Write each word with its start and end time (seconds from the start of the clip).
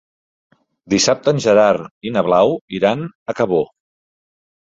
Dissabte 0.93 1.33
en 1.33 1.41
Gerard 1.45 2.09
i 2.09 2.13
na 2.15 2.25
Blau 2.29 2.55
iran 2.79 3.05
a 3.05 3.35
Cabó. 3.41 3.63